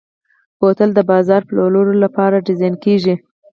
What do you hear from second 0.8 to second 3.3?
د بازار پلورلو لپاره ډیزاین کېږي.